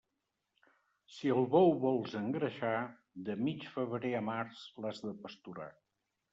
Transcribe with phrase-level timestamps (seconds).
[1.15, 2.73] Si el bou vols engreixar,
[3.29, 5.73] de mig febrer a març l'has de pasturar.